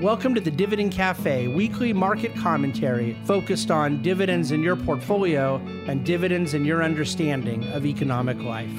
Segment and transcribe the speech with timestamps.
[0.00, 6.04] Welcome to the Dividend Cafe, weekly market commentary focused on dividends in your portfolio and
[6.04, 8.72] dividends in your understanding of economic life.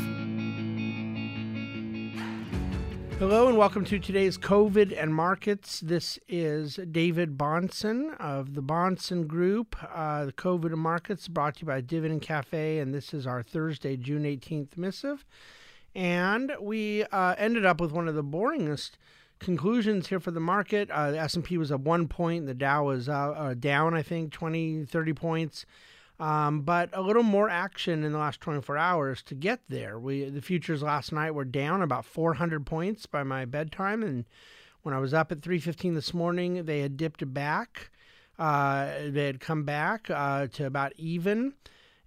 [3.19, 5.79] Hello and welcome to today's COVID and markets.
[5.81, 9.77] This is David Bahnsen of the Bahnsen Group.
[9.93, 13.43] Uh, the COVID and markets brought to you by Dividend Cafe, and this is our
[13.43, 15.23] Thursday, June 18th missive.
[15.95, 18.93] And we uh, ended up with one of the boringest
[19.43, 20.89] conclusions here for the market.
[20.89, 22.45] Uh, the S&P was up one point.
[22.45, 25.65] The Dow was uh, uh, down, I think, 20, 30 points.
[26.19, 29.99] Um, but a little more action in the last 24 hours to get there.
[29.99, 34.25] We the futures last night were down about 400 points by my bedtime, and
[34.83, 37.89] when I was up at 3:15 this morning, they had dipped back.
[38.37, 41.55] Uh, they had come back uh, to about even,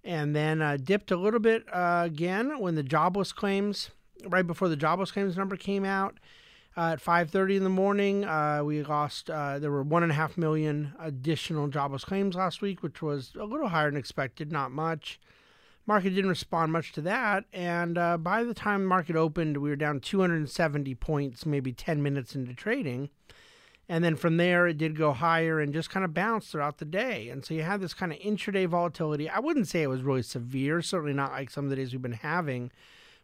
[0.03, 3.91] and then uh, dipped a little bit again when the jobless claims
[4.25, 6.17] right before the jobless claims number came out
[6.77, 8.23] uh, at 5:30 in the morning.
[8.23, 9.29] Uh, we lost.
[9.29, 13.33] Uh, there were one and a half million additional jobless claims last week, which was
[13.37, 14.51] a little higher than expected.
[14.51, 15.19] Not much.
[15.87, 19.69] Market didn't respond much to that, and uh, by the time the market opened, we
[19.69, 23.09] were down 270 points, maybe 10 minutes into trading.
[23.89, 26.85] And then from there, it did go higher and just kind of bounced throughout the
[26.85, 27.29] day.
[27.29, 29.29] And so you had this kind of intraday volatility.
[29.29, 32.01] I wouldn't say it was really severe, certainly not like some of the days we've
[32.01, 32.69] been having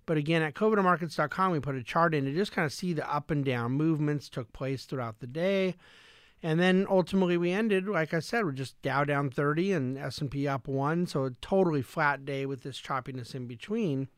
[0.05, 3.11] but again, at covidmarkets.com, we put a chart in to just kind of see the
[3.11, 5.75] up and down movements took place throughout the day.
[6.41, 10.45] And then ultimately we ended, like I said, we're just Dow down 30 and S&P
[10.47, 14.09] up 1, so a totally flat day with this choppiness in between.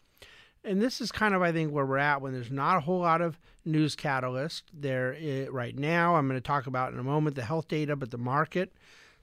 [0.63, 3.01] And this is kind of, I think, where we're at when there's not a whole
[3.01, 6.15] lot of news catalyst there is, right now.
[6.15, 8.73] I'm going to talk about in a moment the health data, but the market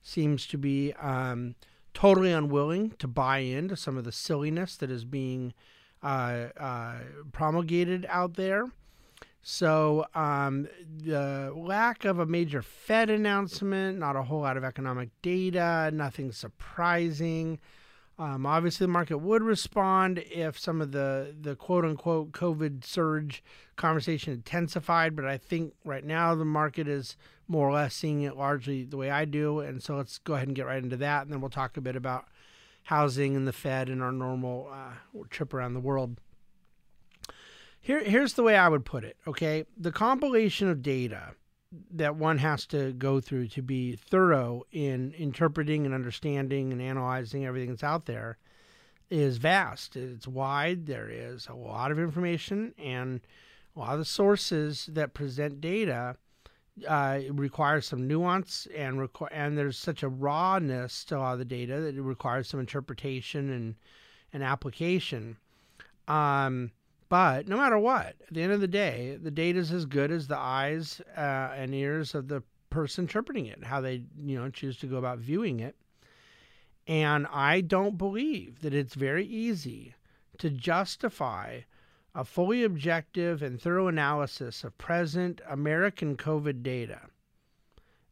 [0.00, 1.56] seems to be um,
[1.94, 5.52] totally unwilling to buy into some of the silliness that is being
[6.02, 6.94] uh, uh,
[7.32, 8.66] promulgated out there.
[9.42, 15.10] So um, the lack of a major Fed announcement, not a whole lot of economic
[15.20, 17.58] data, nothing surprising.
[18.18, 23.42] Um, obviously, the market would respond if some of the, the quote unquote COVID surge
[23.74, 27.16] conversation intensified, but I think right now the market is
[27.48, 29.58] more or less seeing it largely the way I do.
[29.58, 31.80] And so let's go ahead and get right into that, and then we'll talk a
[31.80, 32.26] bit about
[32.84, 36.18] housing and the Fed and our normal uh, trip around the world.
[37.80, 39.16] Here, here's the way I would put it.
[39.26, 41.34] Okay, the compilation of data
[41.90, 47.44] that one has to go through to be thorough in interpreting and understanding and analyzing
[47.44, 48.38] everything that's out there
[49.10, 49.96] is vast.
[49.96, 50.86] It's wide.
[50.86, 53.20] There is a lot of information and
[53.74, 56.16] a lot of the sources that present data
[56.86, 61.80] uh, requires some nuance and requ- and there's such a rawness to all the data
[61.80, 63.74] that it requires some interpretation and
[64.32, 65.36] and application.
[66.08, 66.70] Um,
[67.08, 70.10] but no matter what, at the end of the day, the data is as good
[70.10, 74.48] as the eyes uh, and ears of the person interpreting it, how they you know
[74.48, 75.76] choose to go about viewing it.
[76.88, 79.94] And I don't believe that it's very easy
[80.38, 81.60] to justify
[82.14, 87.00] a fully objective and thorough analysis of present American COVID data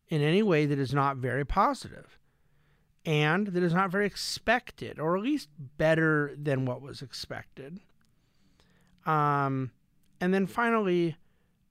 [0.09, 2.19] in any way that is not very positive
[3.05, 7.81] and that is not very expected, or at least better than what was expected.
[9.07, 9.71] Um,
[10.21, 11.17] and then finally,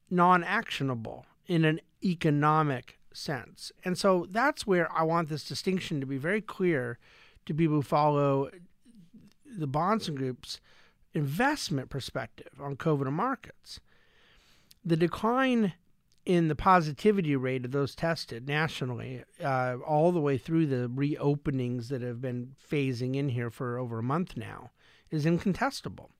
[0.09, 3.71] non actionable in an economic sense.
[3.85, 6.97] And so that's where I want this distinction to be very clear
[7.45, 8.49] to people who follow
[9.45, 10.59] the Bahnsen Group's
[11.13, 13.79] investment perspective on COVID markets.
[14.85, 15.73] The decline
[16.25, 21.87] in the positivity rate of those tested nationally, uh, all the way through the reopenings
[21.87, 24.69] that have been phasing in here for over a month now,
[25.09, 26.11] is incontestable.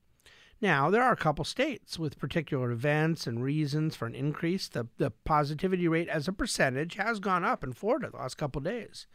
[0.60, 4.68] Now, there are a couple states with particular events and reasons for an increase.
[4.68, 8.60] The, the positivity rate as a percentage has gone up in Florida the last couple
[8.60, 9.06] days.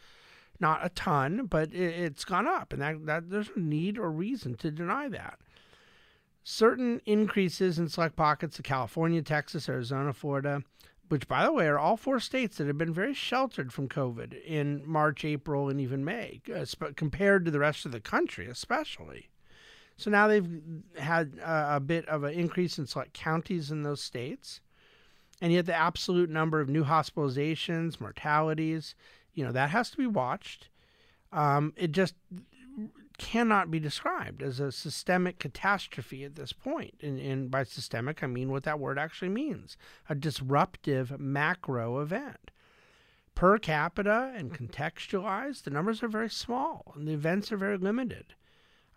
[0.60, 4.10] Not a ton, but it, has gone up, and that, that there's no need or
[4.10, 5.40] reason to deny that
[6.48, 10.62] certain increases in select pockets of California, Texas, Arizona, Florida,
[11.10, 14.42] which, by the way, are all four states that have been very sheltered from COVID
[14.46, 16.42] in March, April, and even May,
[16.96, 19.30] compared to the rest of the country, especially.
[19.98, 20.62] So now they've
[20.98, 24.62] had a, a bit of an increase in select counties in those states.
[25.42, 28.94] And yet, the absolute number of new hospitalizations, mortalities,
[29.34, 30.70] you know, that has to be watched.
[31.34, 32.14] Um, it just
[33.18, 36.96] cannot be described as a systemic catastrophe at this point.
[37.02, 39.78] And, and by systemic, I mean what that word actually means
[40.10, 42.52] a disruptive macro event.
[43.34, 44.66] Per capita and mm-hmm.
[44.66, 48.34] contextualized, the numbers are very small and the events are very limited.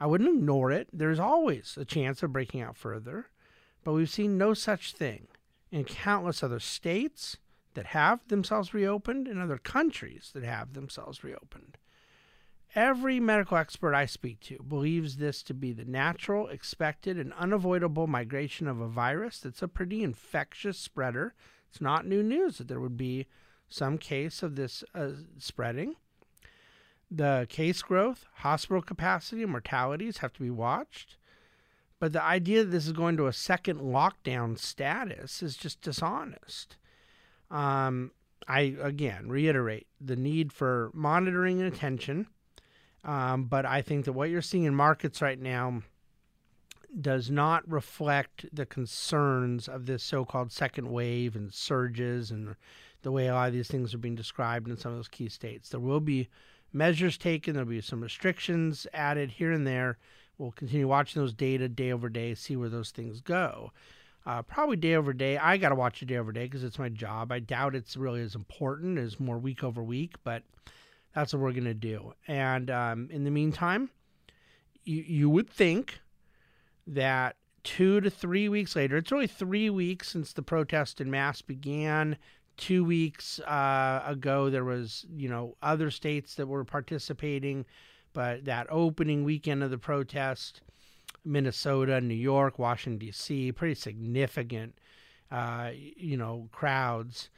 [0.00, 0.88] I wouldn't ignore it.
[0.92, 3.26] There's always a chance of breaking out further,
[3.82, 5.26] but we've seen no such thing
[5.72, 7.36] in countless other states,
[7.78, 11.78] that have themselves reopened and other countries that have themselves reopened.
[12.74, 18.06] Every medical expert I speak to believes this to be the natural, expected, and unavoidable
[18.06, 21.34] migration of a virus that's a pretty infectious spreader.
[21.70, 23.26] It's not new news that there would be
[23.68, 25.96] some case of this uh, spreading.
[27.10, 31.16] The case growth, hospital capacity, and mortalities have to be watched.
[31.98, 36.76] But the idea that this is going to a second lockdown status is just dishonest.
[37.50, 38.12] Um,
[38.46, 42.28] I again reiterate the need for monitoring and attention
[43.04, 45.82] um, but I think that what you're seeing in markets right now
[47.00, 52.56] does not reflect the concerns of this so-called second wave and surges and
[53.02, 55.28] the way a lot of these things are being described in some of those key
[55.28, 55.68] states.
[55.68, 56.28] There will be
[56.72, 57.54] measures taken.
[57.54, 59.98] There'll be some restrictions added here and there.
[60.38, 63.72] We'll continue watching those data day over day, see where those things go.
[64.26, 65.38] Uh, probably day over day.
[65.38, 67.32] I got to watch it day over day because it's my job.
[67.32, 70.42] I doubt it's really as important as more week over week, but
[71.14, 72.12] that's what we're going to do.
[72.26, 73.90] And um, in the meantime,
[74.84, 76.00] you, you would think
[76.86, 81.42] that two to three weeks later, it's only three weeks since the protest in mass
[81.42, 82.16] began.
[82.56, 87.64] Two weeks uh, ago, there was, you know, other states that were participating,
[88.12, 90.62] but that opening weekend of the protest,
[91.24, 94.76] Minnesota, New York, Washington D.C., pretty significant,
[95.30, 97.28] uh, you know, crowds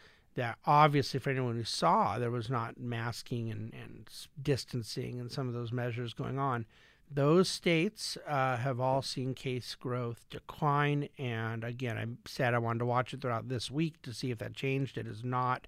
[0.40, 4.08] that obviously for anyone who saw there was not masking and, and
[4.40, 6.64] distancing and some of those measures going on.
[7.10, 12.78] Those states uh, have all seen case growth decline and again i said i wanted
[12.78, 14.96] to watch it throughout this week to see if that changed.
[14.96, 15.66] It is not.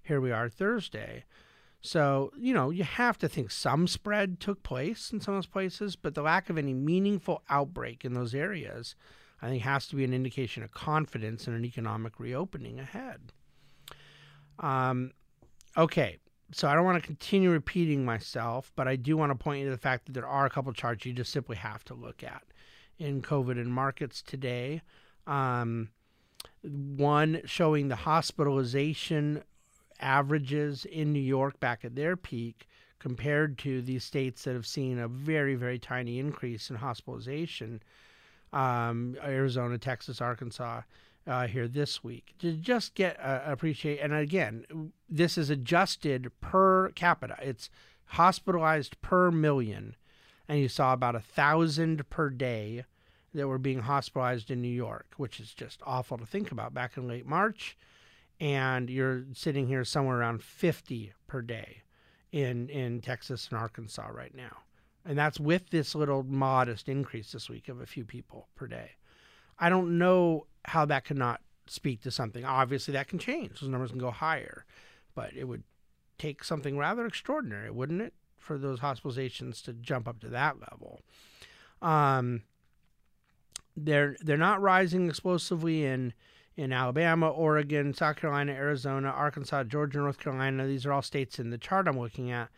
[0.00, 1.24] Here we are thursday.
[1.80, 5.46] So you know you have to think some spread took place in some of those
[5.50, 8.94] places but the lack of any meaningful outbreak in those areas
[9.42, 13.32] i think has to be an indication of confidence in an economic reopening ahead
[14.58, 15.12] um,
[15.76, 16.18] okay,
[16.52, 19.66] so I don't want to continue repeating myself, but I do want to point you
[19.66, 22.22] to the fact that there are a couple charts you just simply have to look
[22.22, 22.42] at
[22.98, 24.82] in COVID and markets today.
[25.26, 25.90] Um,
[26.62, 29.42] one showing the hospitalization
[30.00, 32.68] averages in New York back at their peak
[32.98, 37.82] compared to these states that have seen a very, very tiny increase in hospitalization
[38.52, 40.82] um, Arizona, Texas, Arkansas
[41.26, 43.98] uh, here this week to just get uh, appreciate.
[43.98, 47.36] And again, this is adjusted per capita.
[47.40, 47.70] It's
[48.06, 49.96] hospitalized per million,
[50.48, 52.84] and you saw about a thousand per day
[53.32, 56.74] that were being hospitalized in New York, which is just awful to think about.
[56.74, 57.76] Back in late March,
[58.38, 61.82] and you're sitting here somewhere around 50 per day
[62.32, 64.58] in in Texas and Arkansas right now.
[65.06, 68.92] And that's with this little modest increase this week of a few people per day.
[69.58, 72.44] I don't know how that could not speak to something.
[72.44, 73.60] Obviously, that can change.
[73.60, 74.64] Those numbers can go higher,
[75.14, 75.62] but it would
[76.18, 81.00] take something rather extraordinary, wouldn't it, for those hospitalizations to jump up to that level?
[81.82, 82.42] Um,
[83.76, 86.12] they're they're not rising explosively in
[86.56, 90.66] in Alabama, Oregon, South Carolina, Arizona, Arkansas, Georgia, North Carolina.
[90.66, 92.48] These are all states in the chart I'm looking at.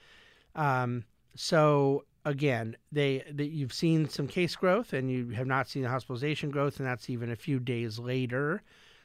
[0.54, 1.04] Um,
[1.34, 5.88] so again, they, they you've seen some case growth and you have not seen the
[5.88, 8.62] hospitalization growth, and that's even a few days later.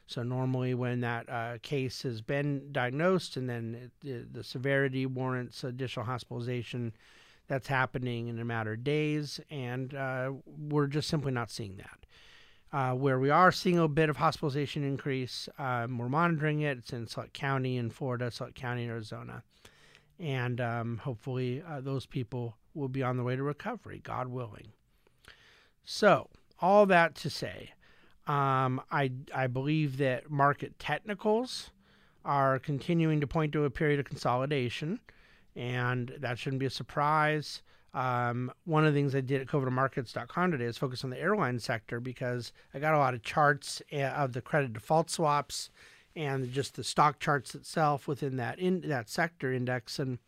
[0.08, 5.64] So normally, when that uh, case has been diagnosed and then it, the severity warrants
[5.64, 6.92] additional hospitalization,
[7.52, 12.06] that's happening in a matter of days, and uh, we're just simply not seeing that.
[12.72, 16.78] Uh, where we are seeing a bit of hospitalization increase, um, we're monitoring it.
[16.78, 19.44] It's in Salt County in Florida, Salt County Arizona,
[20.22, 24.68] and um, hopefully uh, those people will be on the way to recovery, God willing.
[25.84, 27.72] So, all that to say,
[28.28, 31.72] um, I, I believe that market technicals
[32.24, 35.00] are continuing to point to a period of consolidation,
[35.56, 37.64] and that shouldn't be a surprise.
[37.94, 41.60] Um, one of the things I did at covidmarkets.com today is focus on the airline
[41.60, 45.72] sector because I got a lot of charts eh, of the credit default swaps
[46.16, 50.20] and just the stock charts itself within that in that sector index and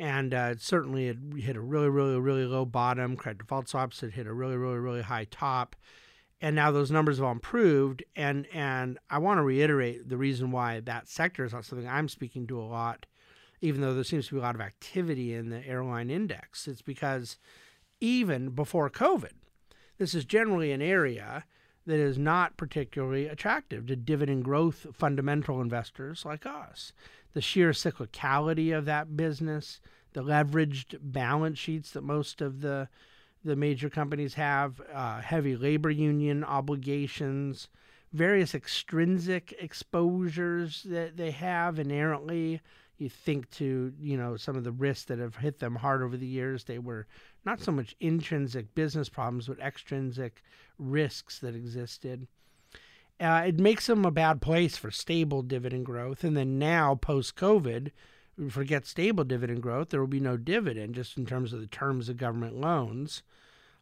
[0.00, 3.16] and uh, certainly it hit a really, really, really low bottom.
[3.16, 5.76] Credit default swaps had hit a really, really, really high top,
[6.40, 8.02] and now those numbers have all improved.
[8.16, 12.08] And and I want to reiterate the reason why that sector is not something I'm
[12.08, 13.04] speaking to a lot,
[13.60, 16.66] even though there seems to be a lot of activity in the airline index.
[16.66, 17.36] It's because
[18.00, 19.32] even before COVID,
[19.98, 21.44] this is generally an area
[21.90, 26.92] that is not particularly attractive to dividend growth fundamental investors like us
[27.32, 29.80] the sheer cyclicality of that business,
[30.12, 32.88] the leveraged balance sheets that most of the
[33.42, 37.68] the major companies have, uh, heavy labor union obligations,
[38.12, 42.60] various extrinsic exposures that they have inherently.
[43.00, 46.16] You think to, you know, some of the risks that have hit them hard over
[46.16, 46.64] the years.
[46.64, 47.06] They were
[47.44, 50.42] not so much intrinsic business problems, but extrinsic
[50.78, 52.28] risks that existed.
[53.18, 56.24] Uh, it makes them a bad place for stable dividend growth.
[56.24, 57.90] And then now, post COVID,
[58.48, 62.08] forget stable dividend growth, there will be no dividend just in terms of the terms
[62.08, 63.22] of government loans.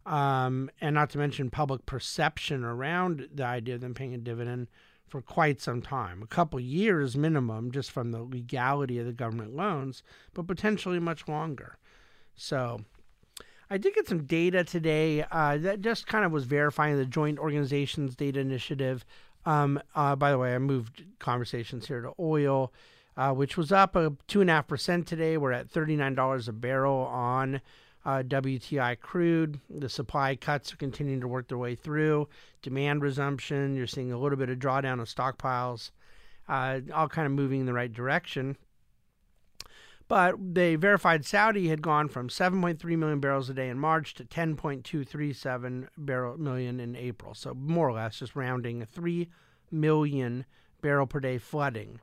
[0.06, 4.68] Um, and not to mention public perception around the idea of them paying a dividend
[5.08, 9.56] for quite some time, a couple years minimum, just from the legality of the government
[9.56, 10.02] loans,
[10.34, 11.78] but potentially much longer.
[12.34, 12.80] So,
[13.70, 17.38] I did get some data today uh, that just kind of was verifying the Joint
[17.38, 19.04] Organizations Data Initiative.
[19.44, 22.72] Um, uh, by the way, I moved conversations here to oil,
[23.16, 25.36] uh, which was up a two and a half percent today.
[25.36, 27.60] We're at thirty nine dollars a barrel on
[28.04, 29.60] uh, WTI crude.
[29.68, 32.28] The supply cuts are continuing to work their way through.
[32.62, 33.76] Demand resumption.
[33.76, 35.90] You're seeing a little bit of drawdown of stockpiles,
[36.48, 38.56] uh, all kind of moving in the right direction.
[40.08, 44.24] But they verified Saudi had gone from 7.3 million barrels a day in March to
[44.24, 47.34] 10.237 barrel million in April.
[47.34, 49.28] So more or less, just rounding a 3
[49.70, 50.46] million
[50.80, 52.00] barrel per day flooding.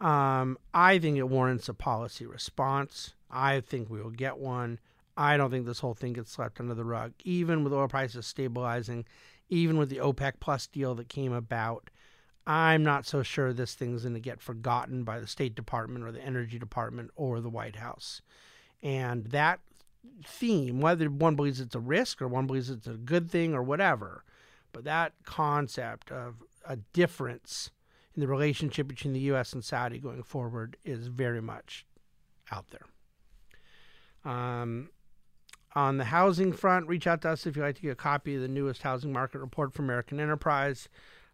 [0.00, 3.14] Um, I think it warrants a policy response.
[3.30, 4.78] I think we will get one.
[5.16, 8.26] I don't think this whole thing gets swept under the rug, even with oil prices
[8.26, 9.04] stabilizing,
[9.48, 11.90] even with the OPEC Plus deal that came about.
[12.46, 16.12] I'm not so sure this thing's going to get forgotten by the State Department or
[16.12, 18.20] the Energy Department or the White House.
[18.82, 19.60] And that
[20.24, 23.62] theme, whether one believes it's a risk or one believes it's a good thing or
[23.62, 24.24] whatever,
[24.72, 27.70] but that concept of a difference
[28.14, 29.52] in the relationship between the U.S.
[29.52, 31.86] and Saudi going forward is very much
[32.52, 34.30] out there.
[34.30, 34.90] Um,
[35.74, 38.36] on the housing front, reach out to us if you'd like to get a copy
[38.36, 40.88] of the newest housing market report from American Enterprise.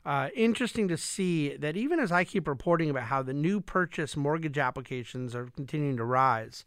[0.05, 4.17] Uh, interesting to see that even as I keep reporting about how the new purchase
[4.17, 6.65] mortgage applications are continuing to rise,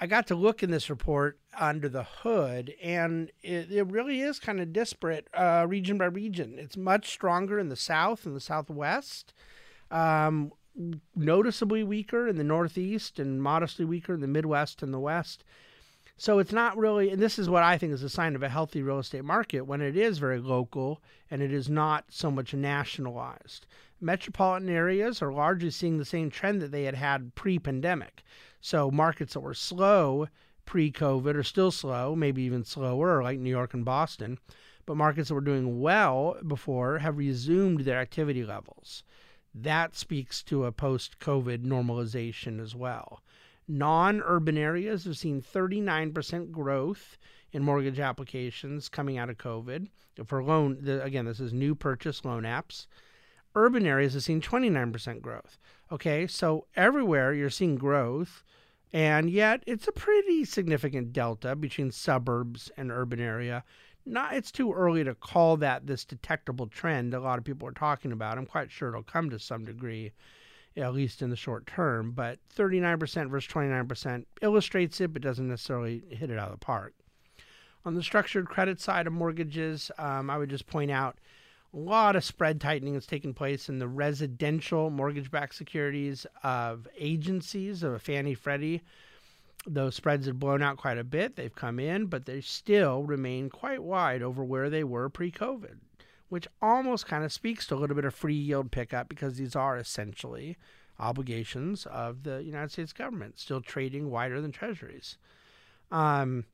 [0.00, 4.38] I got to look in this report under the hood, and it, it really is
[4.38, 6.56] kind of disparate uh, region by region.
[6.58, 9.32] It's much stronger in the South and the Southwest,
[9.90, 10.52] um,
[11.14, 15.44] noticeably weaker in the Northeast, and modestly weaker in the Midwest and the West.
[16.18, 18.48] So it's not really, and this is what I think is a sign of a
[18.48, 22.54] healthy real estate market when it is very local and it is not so much
[22.54, 23.66] nationalized.
[24.00, 28.22] Metropolitan areas are largely seeing the same trend that they had had pre pandemic.
[28.62, 30.28] So markets that were slow
[30.64, 34.38] pre COVID are still slow, maybe even slower, like New York and Boston.
[34.86, 39.04] But markets that were doing well before have resumed their activity levels.
[39.54, 43.22] That speaks to a post COVID normalization as well.
[43.68, 47.18] Non urban areas have seen 39% growth
[47.52, 49.88] in mortgage applications coming out of COVID.
[50.24, 52.86] For loan, again, this is new purchase loan apps.
[53.56, 55.58] Urban areas have seen 29% growth.
[55.90, 58.44] Okay, so everywhere you're seeing growth,
[58.92, 63.64] and yet it's a pretty significant delta between suburbs and urban area.
[64.04, 67.72] Not, it's too early to call that this detectable trend a lot of people are
[67.72, 68.38] talking about.
[68.38, 70.12] I'm quite sure it'll come to some degree
[70.76, 72.12] at least in the short term.
[72.12, 76.94] But 39% versus 29% illustrates it, but doesn't necessarily hit it out of the park.
[77.84, 81.18] On the structured credit side of mortgages, um, I would just point out
[81.72, 86.88] a lot of spread tightening has taken place in the residential mortgage backed securities of
[86.98, 88.82] agencies, of Fannie Freddie.
[89.68, 91.36] Those spreads have blown out quite a bit.
[91.36, 95.78] They've come in, but they still remain quite wide over where they were pre COVID
[96.28, 99.54] which almost kind of speaks to a little bit of free yield pickup because these
[99.54, 100.56] are essentially
[100.98, 105.18] obligations of the United States government, still trading wider than treasuries.
[105.90, 106.44] Um,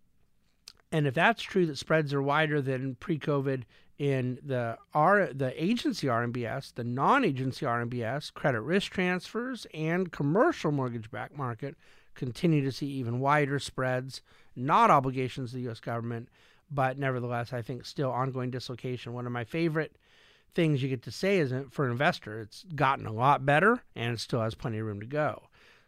[0.90, 3.62] and if that's true that spreads are wider than pre-COVID
[3.98, 11.36] in the R the agency RMBS, the non-agency RMBS, credit risk transfers, and commercial mortgage-backed
[11.36, 11.76] market
[12.14, 14.20] continue to see even wider spreads,
[14.54, 15.80] not obligations of the U.S.
[15.80, 16.28] government,
[16.72, 19.12] but nevertheless, I think still ongoing dislocation.
[19.12, 19.96] One of my favorite
[20.54, 24.12] things you get to say is for an investor, it's gotten a lot better and
[24.12, 25.42] it still has plenty of room to go.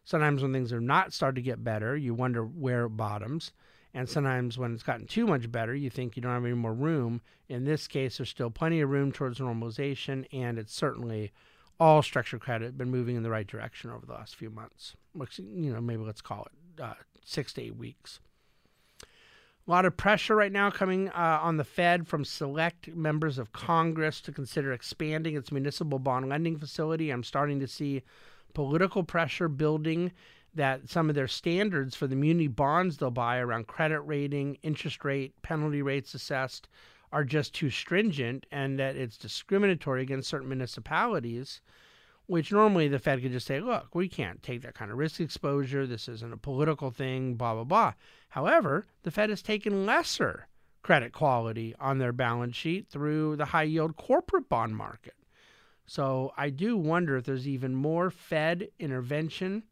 [0.04, 3.52] Sometimes when things are not starting to get better, you wonder where it bottoms.
[3.94, 6.74] And sometimes when it's gotten too much better, you think you don't have any more
[6.74, 7.22] room.
[7.48, 11.32] In this case, there's still plenty of room towards normalization, and it's certainly
[11.78, 14.96] all structured credit been moving in the right direction over the last few months.
[15.38, 18.18] You know, maybe let's call it uh, six to eight weeks.
[19.66, 23.52] A lot of pressure right now coming uh, on the Fed from select members of
[23.52, 27.08] Congress to consider expanding its municipal bond lending facility.
[27.08, 28.02] I'm starting to see
[28.52, 30.12] political pressure building
[30.54, 35.02] that some of their standards for the muni bonds they'll buy around credit rating, interest
[35.02, 36.68] rate, penalty rates assessed
[37.10, 41.62] are just too stringent and that it's discriminatory against certain municipalities,
[42.26, 45.20] which normally the Fed could just say, look, we can't take that kind of risk
[45.20, 45.86] exposure.
[45.86, 47.92] This isn't a political thing, blah, blah, blah.
[48.30, 50.48] However, the Fed has taken lesser
[50.82, 55.14] credit quality on their balance sheet through the high yield corporate bond market.
[55.86, 59.64] So I do wonder if there's even more Fed intervention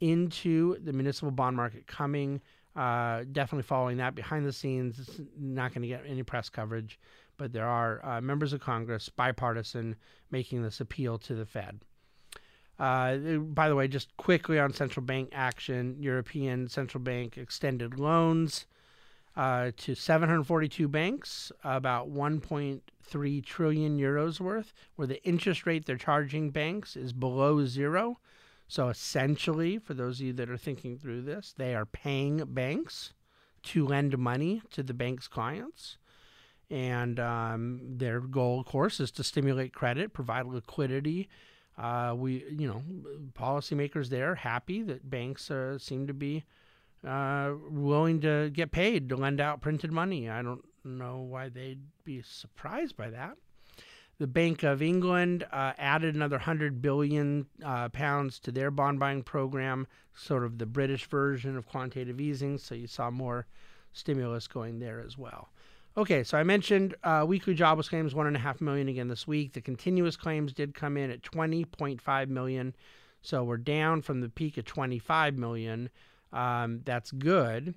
[0.00, 2.40] into the municipal bond market coming.
[2.74, 4.98] Uh, definitely following that behind the scenes.
[4.98, 6.98] It's not going to get any press coverage,
[7.36, 9.96] but there are uh, members of Congress, bipartisan,
[10.30, 11.80] making this appeal to the Fed.
[12.78, 18.66] Uh, by the way, just quickly on central bank action, European Central Bank extended loans
[19.36, 26.50] uh, to 742 banks, about 1.3 trillion euros worth, where the interest rate they're charging
[26.50, 28.18] banks is below zero.
[28.68, 33.12] So essentially, for those of you that are thinking through this, they are paying banks
[33.64, 35.98] to lend money to the bank's clients.
[36.70, 41.28] And um, their goal, of course, is to stimulate credit, provide liquidity.
[41.78, 42.82] Uh, we, you know,
[43.38, 46.44] policymakers there happy that banks uh, seem to be
[47.06, 50.28] uh, willing to get paid to lend out printed money.
[50.28, 53.36] I don't know why they'd be surprised by that.
[54.18, 59.22] The Bank of England uh, added another 100 billion uh, pounds to their bond buying
[59.22, 62.56] program, sort of the British version of quantitative easing.
[62.56, 63.46] So you saw more
[63.92, 65.50] stimulus going there as well.
[65.98, 69.26] Okay, so I mentioned uh, weekly jobless claims, one and a half million again this
[69.26, 69.54] week.
[69.54, 72.74] The continuous claims did come in at 20.5 million,
[73.22, 75.88] so we're down from the peak of 25 million.
[76.32, 77.74] Um, that's good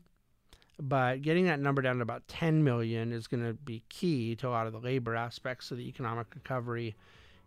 [0.80, 4.48] but getting that number down to about 10 million is going to be key to
[4.48, 6.96] a lot of the labor aspects of the economic recovery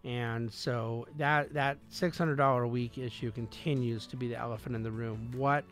[0.04, 4.90] and so that that $600 a week issue continues to be the elephant in the
[4.90, 5.64] room what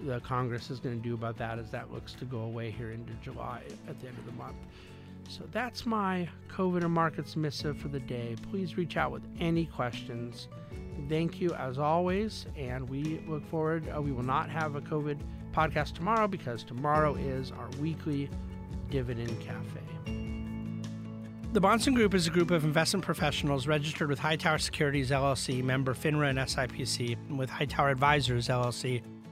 [0.00, 2.90] the congress is going to do about that as that looks to go away here
[2.90, 4.56] into july at the end of the month.
[5.28, 8.36] So that's my covid and markets missive for the day.
[8.50, 10.48] Please reach out with any questions.
[11.08, 15.18] Thank you as always and we look forward uh, we will not have a covid
[15.52, 18.28] podcast tomorrow because tomorrow is our weekly
[18.90, 19.80] Dividend Cafe.
[21.52, 25.92] The Bahnsen Group is a group of investment professionals registered with Hightower Securities LLC, member
[25.92, 29.02] FINRA and SIPC, and with Hightower Advisors LLC,